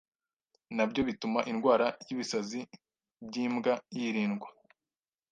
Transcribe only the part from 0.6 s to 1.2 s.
nabyo